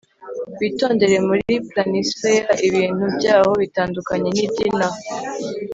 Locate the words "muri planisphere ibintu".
1.27-3.05